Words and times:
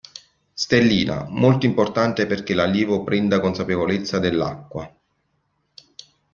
Stellina: 0.53 1.27
molto 1.29 1.67
importante 1.67 2.25
perché 2.25 2.55
l'allievo 2.55 3.03
prende 3.03 3.39
consapevolezza 3.39 4.17
dell'acqua. 4.17 4.91